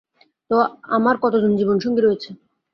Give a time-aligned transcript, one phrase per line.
[0.51, 0.55] তো,
[0.97, 2.29] আমার কতজন জীবনসঙ্গী রয়েছে?